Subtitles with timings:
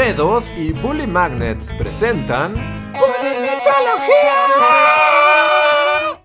[0.00, 2.54] Dedos y Bully Magnets presentan...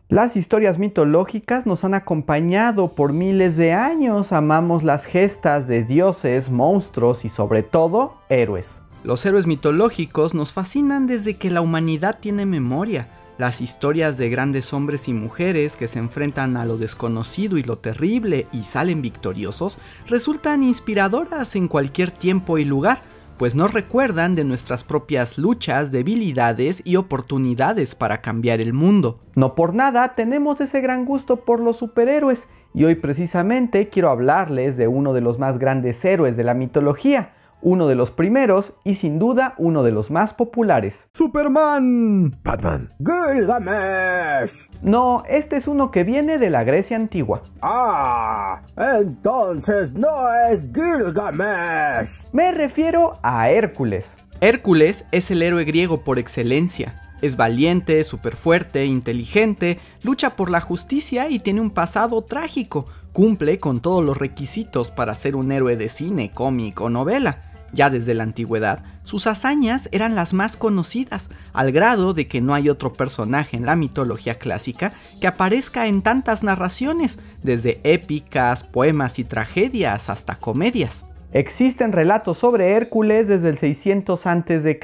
[0.07, 4.31] Las historias mitológicas nos han acompañado por miles de años.
[4.31, 8.81] Amamos las gestas de dioses, monstruos y sobre todo héroes.
[9.03, 13.09] Los héroes mitológicos nos fascinan desde que la humanidad tiene memoria.
[13.37, 17.77] Las historias de grandes hombres y mujeres que se enfrentan a lo desconocido y lo
[17.77, 23.01] terrible y salen victoriosos resultan inspiradoras en cualquier tiempo y lugar,
[23.37, 29.19] pues nos recuerdan de nuestras propias luchas, debilidades y oportunidades para cambiar el mundo.
[29.35, 34.77] No por nada tenemos ese gran gusto por los superhéroes y hoy precisamente quiero hablarles
[34.77, 37.34] de uno de los más grandes héroes de la mitología,
[37.65, 41.09] uno de los primeros y sin duda uno de los más populares.
[41.13, 42.37] Superman.
[42.43, 42.93] Batman.
[42.99, 44.69] Gilgamesh.
[44.83, 47.41] No, este es uno que viene de la Grecia antigua.
[47.63, 52.27] Ah, entonces no es Gilgamesh.
[52.31, 54.15] Me refiero a Hércules.
[54.41, 57.01] Hércules es el héroe griego por excelencia.
[57.23, 62.85] Es valiente, súper fuerte, inteligente, lucha por la justicia y tiene un pasado trágico.
[63.11, 67.54] Cumple con todos los requisitos para ser un héroe de cine, cómic o novela.
[67.73, 72.53] Ya desde la antigüedad, sus hazañas eran las más conocidas, al grado de que no
[72.53, 79.19] hay otro personaje en la mitología clásica que aparezca en tantas narraciones, desde épicas, poemas
[79.19, 81.05] y tragedias hasta comedias.
[81.31, 84.79] Existen relatos sobre Hércules desde el 600 a.C.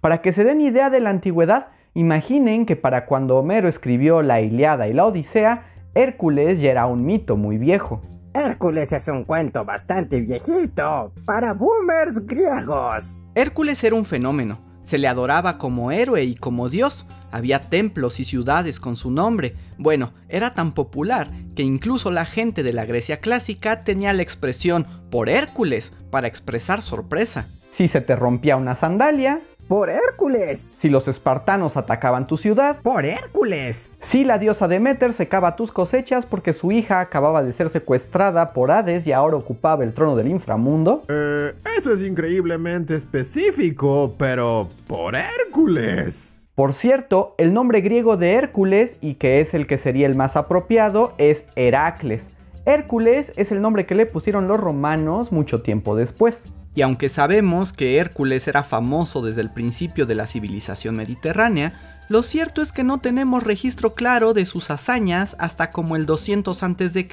[0.00, 4.40] Para que se den idea de la antigüedad, imaginen que para cuando Homero escribió la
[4.40, 8.00] Iliada y la Odisea, Hércules ya era un mito muy viejo.
[8.34, 13.20] Hércules es un cuento bastante viejito para boomers griegos.
[13.34, 14.58] Hércules era un fenómeno.
[14.84, 17.06] Se le adoraba como héroe y como dios.
[17.30, 19.54] Había templos y ciudades con su nombre.
[19.76, 24.86] Bueno, era tan popular que incluso la gente de la Grecia clásica tenía la expresión
[25.10, 27.46] por Hércules para expresar sorpresa.
[27.70, 29.40] Si se te rompía una sandalia,
[29.72, 30.70] por Hércules.
[30.76, 33.90] Si los espartanos atacaban tu ciudad, por Hércules.
[34.02, 38.70] Si la diosa Demeter secaba tus cosechas porque su hija acababa de ser secuestrada por
[38.70, 41.04] Hades y ahora ocupaba el trono del inframundo.
[41.08, 46.46] Eh, eso es increíblemente específico, pero por Hércules.
[46.54, 50.36] Por cierto, el nombre griego de Hércules, y que es el que sería el más
[50.36, 52.28] apropiado, es Heracles.
[52.66, 56.44] Hércules es el nombre que le pusieron los romanos mucho tiempo después.
[56.74, 61.74] Y aunque sabemos que Hércules era famoso desde el principio de la civilización mediterránea,
[62.08, 66.62] lo cierto es que no tenemos registro claro de sus hazañas hasta como el 200
[66.62, 67.08] a.C.,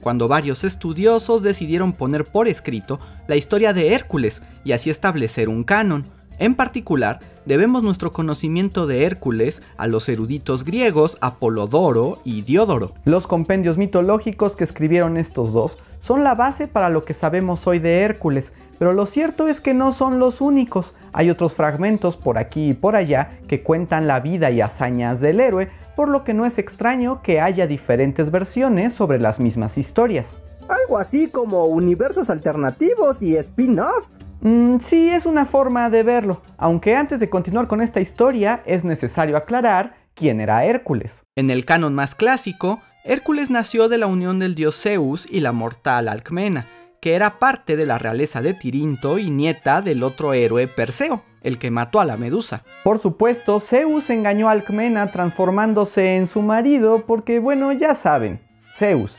[0.00, 5.64] cuando varios estudiosos decidieron poner por escrito la historia de Hércules y así establecer un
[5.64, 6.06] canon.
[6.38, 12.94] En particular, debemos nuestro conocimiento de Hércules a los eruditos griegos Apolodoro y Diodoro.
[13.04, 17.80] Los compendios mitológicos que escribieron estos dos son la base para lo que sabemos hoy
[17.80, 20.94] de Hércules, pero lo cierto es que no son los únicos.
[21.12, 25.40] Hay otros fragmentos por aquí y por allá que cuentan la vida y hazañas del
[25.40, 30.40] héroe, por lo que no es extraño que haya diferentes versiones sobre las mismas historias.
[30.68, 34.06] Algo así como universos alternativos y spin-off.
[34.40, 38.84] Mm, sí, es una forma de verlo, aunque antes de continuar con esta historia es
[38.84, 41.24] necesario aclarar quién era Hércules.
[41.34, 45.52] En el canon más clásico, Hércules nació de la unión del dios Zeus y la
[45.52, 46.66] mortal Alcmena,
[47.00, 51.58] que era parte de la realeza de Tirinto y nieta del otro héroe Perseo, el
[51.58, 52.64] que mató a la medusa.
[52.84, 58.40] Por supuesto, Zeus engañó a Alcmena transformándose en su marido porque, bueno, ya saben,
[58.76, 59.16] Zeus.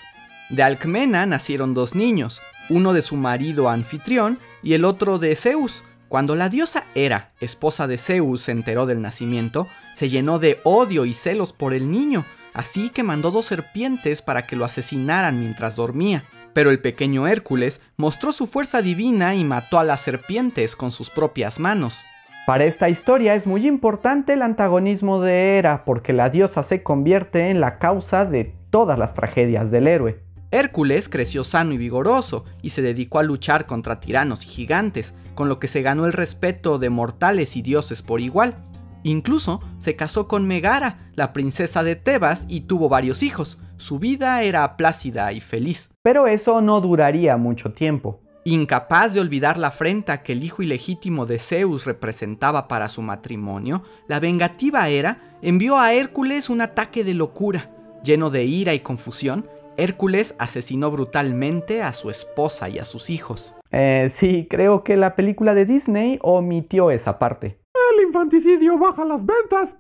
[0.50, 5.84] De Alcmena nacieron dos niños, uno de su marido anfitrión y el otro de Zeus.
[6.08, 11.06] Cuando la diosa Hera, esposa de Zeus, se enteró del nacimiento, se llenó de odio
[11.06, 12.26] y celos por el niño,
[12.56, 16.24] así que mandó dos serpientes para que lo asesinaran mientras dormía.
[16.60, 21.10] Pero el pequeño Hércules mostró su fuerza divina y mató a las serpientes con sus
[21.10, 22.04] propias manos.
[22.46, 27.50] Para esta historia es muy importante el antagonismo de Hera, porque la diosa se convierte
[27.50, 30.20] en la causa de todas las tragedias del héroe.
[30.52, 35.48] Hércules creció sano y vigoroso y se dedicó a luchar contra tiranos y gigantes, con
[35.48, 38.58] lo que se ganó el respeto de mortales y dioses por igual.
[39.04, 43.60] Incluso se casó con Megara, la princesa de Tebas, y tuvo varios hijos.
[43.80, 45.90] Su vida era plácida y feliz.
[46.04, 48.20] Pero eso no duraría mucho tiempo.
[48.44, 53.84] Incapaz de olvidar la afrenta que el hijo ilegítimo de Zeus representaba para su matrimonio,
[54.08, 57.72] la vengativa Hera envió a Hércules un ataque de locura.
[58.04, 59.48] Lleno de ira y confusión,
[59.78, 63.54] Hércules asesinó brutalmente a su esposa y a sus hijos.
[63.72, 67.62] Eh, sí, creo que la película de Disney omitió esa parte.
[67.94, 69.78] El infanticidio baja las ventas.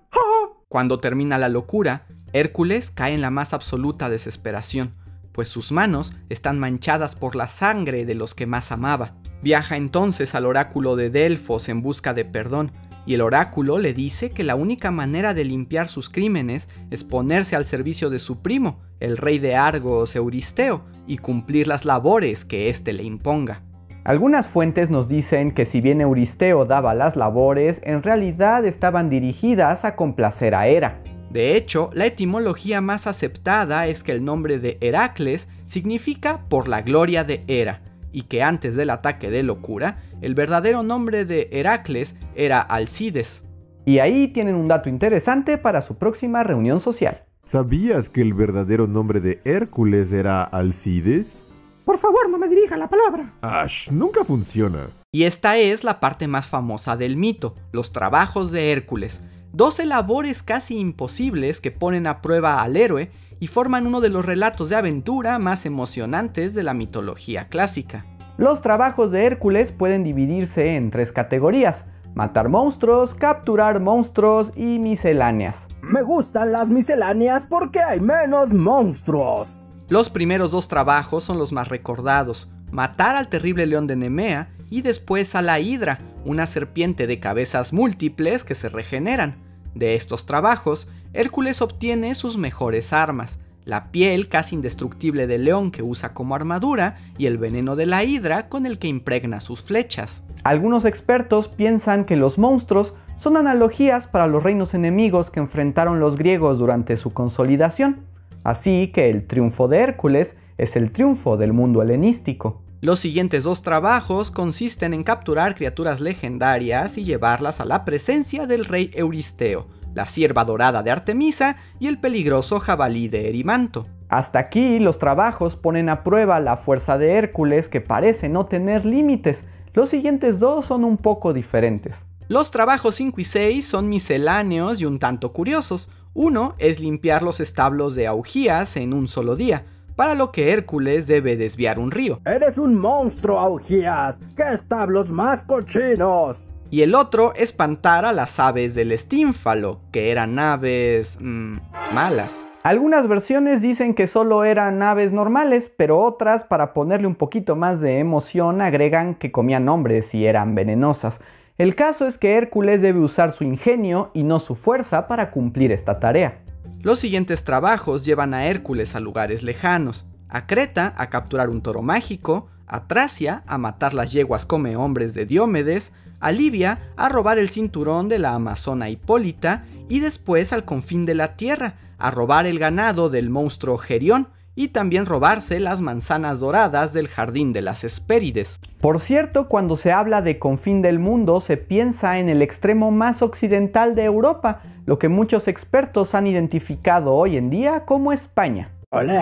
[0.70, 4.94] Cuando termina la locura, Hércules cae en la más absoluta desesperación,
[5.32, 9.16] pues sus manos están manchadas por la sangre de los que más amaba.
[9.42, 12.72] Viaja entonces al oráculo de Delfos en busca de perdón,
[13.06, 17.56] y el oráculo le dice que la única manera de limpiar sus crímenes es ponerse
[17.56, 22.70] al servicio de su primo, el rey de Argos Euristeo, y cumplir las labores que
[22.70, 23.64] éste le imponga.
[24.04, 29.86] Algunas fuentes nos dicen que si bien Euristeo daba las labores, en realidad estaban dirigidas
[29.86, 31.02] a complacer a Hera.
[31.30, 36.82] De hecho, la etimología más aceptada es que el nombre de Heracles significa por la
[36.82, 37.82] gloria de Hera,
[38.12, 43.44] y que antes del ataque de locura, el verdadero nombre de Heracles era Alcides.
[43.86, 47.24] Y ahí tienen un dato interesante para su próxima reunión social.
[47.44, 51.46] ¿Sabías que el verdadero nombre de Hércules era Alcides?
[51.86, 53.34] Por favor, no me dirija la palabra.
[53.42, 54.90] Ash, nunca funciona.
[55.12, 59.22] Y esta es la parte más famosa del mito, los trabajos de Hércules,
[59.54, 64.26] 12 labores casi imposibles que ponen a prueba al héroe y forman uno de los
[64.26, 68.06] relatos de aventura más emocionantes de la mitología clásica.
[68.38, 71.88] Los trabajos de Hércules pueden dividirse en tres categorías.
[72.16, 75.68] Matar monstruos, capturar monstruos y misceláneas.
[75.82, 79.66] Me gustan las misceláneas porque hay menos monstruos.
[79.88, 84.82] Los primeros dos trabajos son los más recordados, matar al terrible león de Nemea y
[84.82, 89.36] después a la Hidra, una serpiente de cabezas múltiples que se regeneran.
[89.76, 95.84] De estos trabajos, Hércules obtiene sus mejores armas, la piel casi indestructible del león que
[95.84, 100.24] usa como armadura y el veneno de la hidra con el que impregna sus flechas.
[100.44, 106.18] Algunos expertos piensan que los monstruos son analogías para los reinos enemigos que enfrentaron los
[106.18, 108.06] griegos durante su consolidación,
[108.44, 112.62] así que el triunfo de Hércules es el triunfo del mundo helenístico.
[112.82, 118.64] Los siguientes dos trabajos consisten en capturar criaturas legendarias y llevarlas a la presencia del
[118.64, 123.86] rey Euristeo, la sierva dorada de Artemisa y el peligroso jabalí de Erimanto.
[124.08, 128.86] Hasta aquí los trabajos ponen a prueba la fuerza de Hércules que parece no tener
[128.86, 129.44] límites.
[129.74, 132.08] Los siguientes dos son un poco diferentes.
[132.30, 135.90] Los trabajos 5 y 6 son misceláneos y un tanto curiosos.
[136.14, 139.66] Uno es limpiar los establos de Augías en un solo día,
[140.00, 142.22] para lo que Hércules debe desviar un río.
[142.24, 144.22] Eres un monstruo, Augías.
[144.34, 146.52] ¡Qué establos más cochinos!
[146.70, 151.58] Y el otro espantar a las aves del estínfalo, que eran aves mmm,
[151.94, 152.46] malas.
[152.64, 157.82] Algunas versiones dicen que solo eran aves normales, pero otras, para ponerle un poquito más
[157.82, 161.20] de emoción, agregan que comían hombres y eran venenosas.
[161.58, 165.74] El caso es que Hércules debe usar su ingenio y no su fuerza para cumplir
[165.74, 166.40] esta tarea.
[166.82, 171.82] Los siguientes trabajos llevan a Hércules a lugares lejanos, a Creta a capturar un toro
[171.82, 175.92] mágico, a Tracia a matar las yeguas come hombres de Diómedes,
[176.22, 181.16] a Libia a robar el cinturón de la amazona Hipólita y después al confín de
[181.16, 186.94] la tierra a robar el ganado del monstruo Gerión y también robarse las manzanas doradas
[186.94, 188.60] del jardín de las Hespérides.
[188.82, 193.22] Por cierto, cuando se habla de confín del mundo se piensa en el extremo más
[193.22, 198.72] occidental de Europa, lo que muchos expertos han identificado hoy en día como España.
[198.92, 199.22] ¡Olé!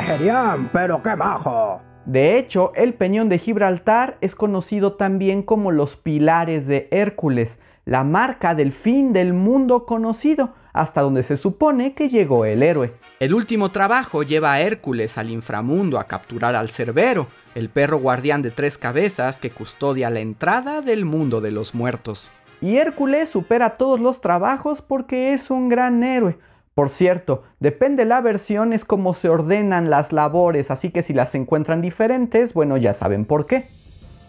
[0.72, 1.82] ¡Pero qué majo!
[2.06, 8.06] De hecho, el peñón de Gibraltar es conocido también como los pilares de Hércules, la
[8.06, 12.94] marca del fin del mundo conocido, hasta donde se supone que llegó el héroe.
[13.20, 18.42] El último trabajo lleva a Hércules al inframundo a capturar al Cerbero, el perro guardián
[18.42, 22.32] de tres cabezas que custodia la entrada del mundo de los muertos.
[22.62, 26.38] Y Hércules supera todos los trabajos porque es un gran héroe.
[26.74, 31.34] Por cierto, depende la versión es como se ordenan las labores, así que si las
[31.34, 33.70] encuentran diferentes, bueno, ya saben por qué.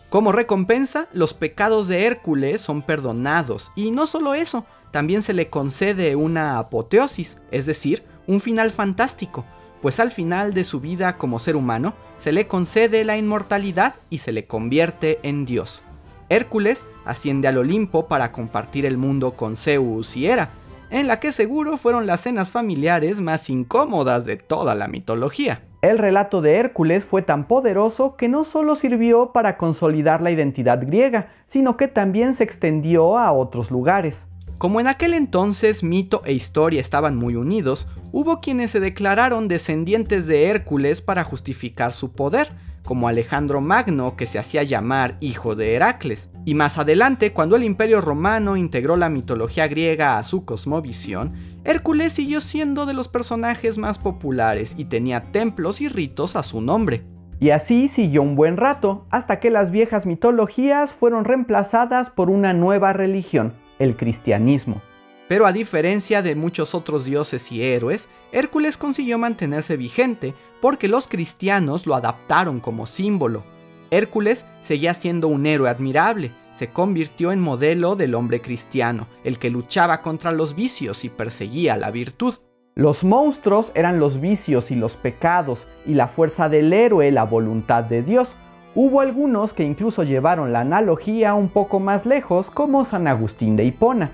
[0.09, 5.49] Como recompensa, los pecados de Hércules son perdonados, y no solo eso, también se le
[5.49, 9.45] concede una apoteosis, es decir, un final fantástico,
[9.83, 14.19] pues al final de su vida como ser humano se le concede la inmortalidad y
[14.19, 15.83] se le convierte en Dios.
[16.29, 20.51] Hércules asciende al Olimpo para compartir el mundo con Zeus y Hera,
[20.91, 25.63] en la que seguro fueron las cenas familiares más incómodas de toda la mitología.
[25.81, 30.81] El relato de Hércules fue tan poderoso que no solo sirvió para consolidar la identidad
[30.85, 34.27] griega, sino que también se extendió a otros lugares.
[34.59, 40.27] Como en aquel entonces mito e historia estaban muy unidos, hubo quienes se declararon descendientes
[40.27, 42.51] de Hércules para justificar su poder,
[42.85, 46.29] como Alejandro Magno que se hacía llamar hijo de Heracles.
[46.45, 52.13] Y más adelante, cuando el imperio romano integró la mitología griega a su cosmovisión, Hércules
[52.13, 57.05] siguió siendo de los personajes más populares y tenía templos y ritos a su nombre.
[57.39, 62.53] Y así siguió un buen rato, hasta que las viejas mitologías fueron reemplazadas por una
[62.53, 64.81] nueva religión, el cristianismo.
[65.29, 71.07] Pero a diferencia de muchos otros dioses y héroes, Hércules consiguió mantenerse vigente porque los
[71.07, 73.45] cristianos lo adaptaron como símbolo.
[73.91, 79.51] Hércules seguía siendo un héroe admirable, se convirtió en modelo del hombre cristiano, el que
[79.51, 82.35] luchaba contra los vicios y perseguía la virtud.
[82.75, 87.85] Los monstruos eran los vicios y los pecados, y la fuerza del héroe la voluntad
[87.85, 88.35] de Dios.
[88.75, 93.65] Hubo algunos que incluso llevaron la analogía un poco más lejos, como San Agustín de
[93.65, 94.13] Hipona.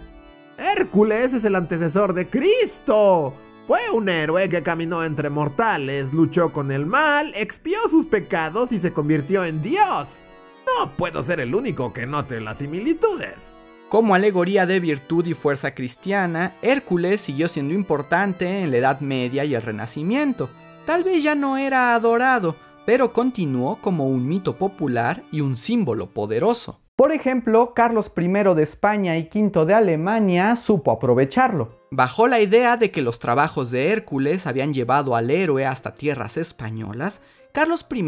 [0.58, 3.34] Hércules es el antecesor de Cristo.
[3.66, 8.78] Fue un héroe que caminó entre mortales, luchó con el mal, expió sus pecados y
[8.78, 10.22] se convirtió en Dios.
[10.66, 13.56] No puedo ser el único que note las similitudes.
[13.88, 19.44] Como alegoría de virtud y fuerza cristiana, Hércules siguió siendo importante en la Edad Media
[19.44, 20.48] y el Renacimiento.
[20.84, 22.56] Tal vez ya no era adorado,
[22.86, 26.80] pero continuó como un mito popular y un símbolo poderoso.
[26.96, 31.80] Por ejemplo, Carlos I de España y V de Alemania supo aprovecharlo.
[31.90, 36.36] Bajo la idea de que los trabajos de Hércules habían llevado al héroe hasta tierras
[36.36, 37.20] españolas,
[37.52, 38.04] Carlos I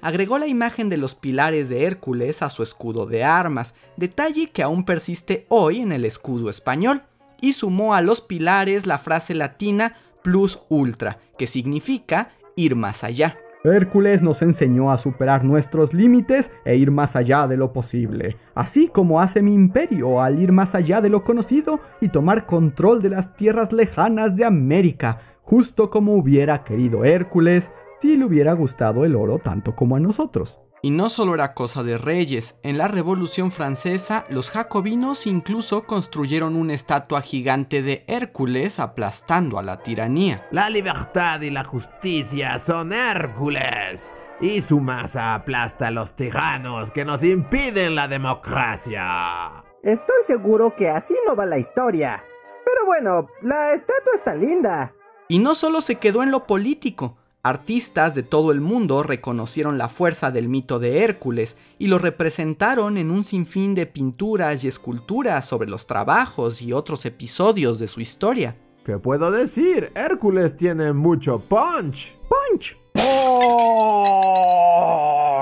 [0.00, 4.62] agregó la imagen de los pilares de Hércules a su escudo de armas, detalle que
[4.62, 7.02] aún persiste hoy en el escudo español,
[7.42, 13.38] y sumó a los pilares la frase latina plus ultra, que significa ir más allá.
[13.62, 18.88] Hércules nos enseñó a superar nuestros límites e ir más allá de lo posible, así
[18.88, 23.10] como hace mi imperio al ir más allá de lo conocido y tomar control de
[23.10, 29.14] las tierras lejanas de América, justo como hubiera querido Hércules si le hubiera gustado el
[29.14, 30.58] oro tanto como a nosotros.
[30.82, 36.56] Y no solo era cosa de reyes, en la Revolución Francesa los jacobinos incluso construyeron
[36.56, 40.46] una estatua gigante de Hércules aplastando a la tiranía.
[40.50, 47.04] La libertad y la justicia son Hércules, y su masa aplasta a los tiranos que
[47.04, 49.64] nos impiden la democracia.
[49.82, 52.24] Estoy seguro que así no va la historia.
[52.64, 54.94] Pero bueno, la estatua está linda.
[55.28, 59.88] Y no solo se quedó en lo político, Artistas de todo el mundo reconocieron la
[59.88, 65.46] fuerza del mito de Hércules y lo representaron en un sinfín de pinturas y esculturas
[65.46, 68.56] sobre los trabajos y otros episodios de su historia.
[68.84, 69.90] ¿Qué puedo decir?
[69.94, 72.18] Hércules tiene mucho punch.
[72.28, 72.76] ¡Punch!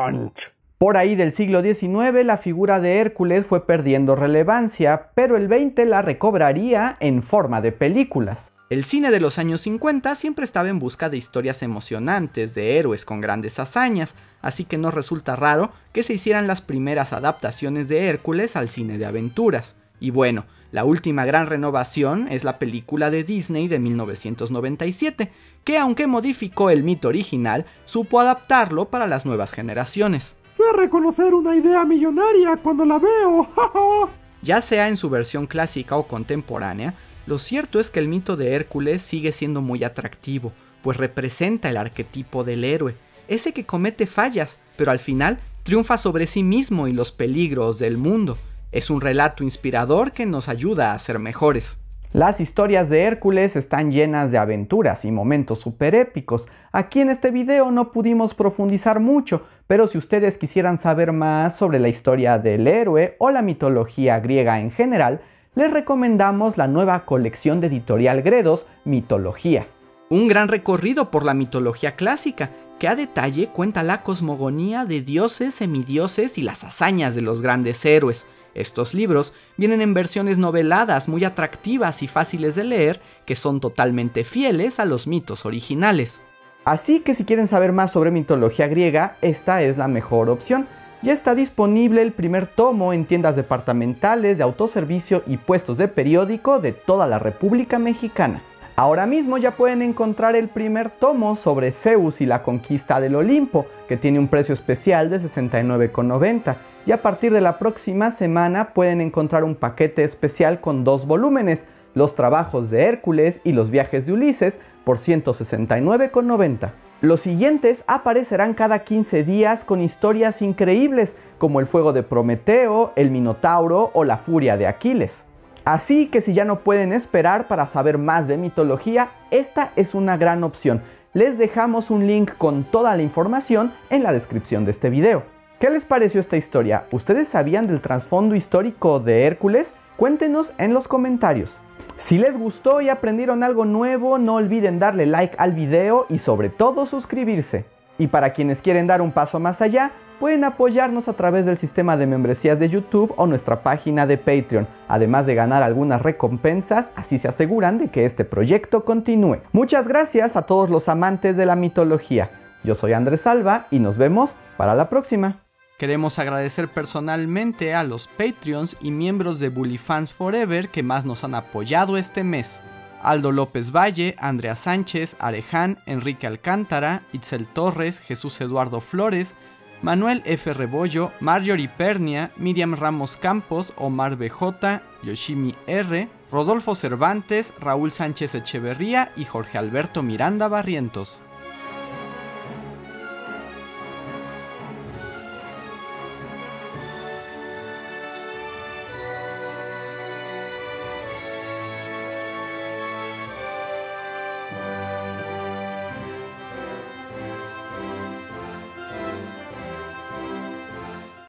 [0.00, 0.54] ¡Punch!
[0.78, 5.84] Por ahí del siglo XIX la figura de Hércules fue perdiendo relevancia, pero el 20
[5.86, 8.52] la recobraría en forma de películas.
[8.70, 13.06] El cine de los años 50 siempre estaba en busca de historias emocionantes, de héroes
[13.06, 18.08] con grandes hazañas, así que no resulta raro que se hicieran las primeras adaptaciones de
[18.08, 19.74] Hércules al cine de aventuras.
[20.00, 25.32] Y bueno, la última gran renovación es la película de Disney de 1997,
[25.64, 30.36] que aunque modificó el mito original, supo adaptarlo para las nuevas generaciones.
[30.52, 33.48] Sé reconocer una idea millonaria cuando la veo.
[34.42, 36.94] ya sea en su versión clásica o contemporánea,
[37.28, 41.76] lo cierto es que el mito de Hércules sigue siendo muy atractivo, pues representa el
[41.76, 42.96] arquetipo del héroe,
[43.28, 47.98] ese que comete fallas, pero al final triunfa sobre sí mismo y los peligros del
[47.98, 48.38] mundo.
[48.72, 51.80] Es un relato inspirador que nos ayuda a ser mejores.
[52.14, 56.46] Las historias de Hércules están llenas de aventuras y momentos super épicos.
[56.72, 61.78] Aquí en este video no pudimos profundizar mucho, pero si ustedes quisieran saber más sobre
[61.78, 65.20] la historia del héroe o la mitología griega en general,
[65.58, 69.66] les recomendamos la nueva colección de editorial Gredos, Mitología.
[70.08, 75.54] Un gran recorrido por la mitología clásica, que a detalle cuenta la cosmogonía de dioses,
[75.54, 78.24] semidioses y las hazañas de los grandes héroes.
[78.54, 84.22] Estos libros vienen en versiones noveladas muy atractivas y fáciles de leer, que son totalmente
[84.22, 86.20] fieles a los mitos originales.
[86.64, 90.68] Así que si quieren saber más sobre mitología griega, esta es la mejor opción.
[91.00, 96.58] Ya está disponible el primer tomo en tiendas departamentales de autoservicio y puestos de periódico
[96.58, 98.42] de toda la República Mexicana.
[98.74, 103.66] Ahora mismo ya pueden encontrar el primer tomo sobre Zeus y la conquista del Olimpo,
[103.86, 106.56] que tiene un precio especial de $69,90.
[106.84, 111.66] Y a partir de la próxima semana pueden encontrar un paquete especial con dos volúmenes,
[111.94, 116.72] los trabajos de Hércules y los viajes de Ulises, por $169,90.
[117.00, 123.12] Los siguientes aparecerán cada 15 días con historias increíbles como el fuego de Prometeo, el
[123.12, 125.24] Minotauro o la furia de Aquiles.
[125.64, 130.16] Así que si ya no pueden esperar para saber más de mitología, esta es una
[130.16, 130.82] gran opción.
[131.14, 135.22] Les dejamos un link con toda la información en la descripción de este video.
[135.60, 136.86] ¿Qué les pareció esta historia?
[136.90, 139.72] ¿Ustedes sabían del trasfondo histórico de Hércules?
[139.98, 141.60] Cuéntenos en los comentarios.
[141.96, 146.50] Si les gustó y aprendieron algo nuevo, no olviden darle like al video y sobre
[146.50, 147.64] todo suscribirse.
[147.98, 149.90] Y para quienes quieren dar un paso más allá,
[150.20, 154.68] pueden apoyarnos a través del sistema de membresías de YouTube o nuestra página de Patreon,
[154.86, 159.38] además de ganar algunas recompensas, así se aseguran de que este proyecto continúe.
[159.50, 162.30] Muchas gracias a todos los amantes de la mitología.
[162.62, 165.47] Yo soy Andrés Salva y nos vemos para la próxima.
[165.78, 171.22] Queremos agradecer personalmente a los Patreons y miembros de Bully Fans Forever que más nos
[171.22, 172.60] han apoyado este mes.
[173.00, 179.36] Aldo López Valle, Andrea Sánchez, Areján, Enrique Alcántara, Itzel Torres, Jesús Eduardo Flores,
[179.80, 180.52] Manuel F.
[180.52, 189.12] Rebollo, Marjorie Pernia, Miriam Ramos Campos, Omar BJ, Yoshimi R., Rodolfo Cervantes, Raúl Sánchez Echeverría
[189.14, 191.22] y Jorge Alberto Miranda Barrientos.